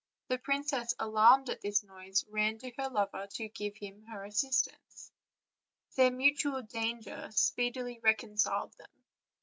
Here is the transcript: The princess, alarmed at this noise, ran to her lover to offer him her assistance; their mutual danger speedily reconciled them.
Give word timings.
The 0.29 0.39
princess, 0.39 0.95
alarmed 0.97 1.51
at 1.51 1.61
this 1.61 1.83
noise, 1.83 2.25
ran 2.27 2.57
to 2.57 2.71
her 2.79 2.89
lover 2.89 3.27
to 3.27 3.45
offer 3.49 3.71
him 3.77 4.01
her 4.05 4.23
assistance; 4.25 5.11
their 5.95 6.09
mutual 6.09 6.63
danger 6.63 7.29
speedily 7.29 7.99
reconciled 8.01 8.73
them. 8.79 8.89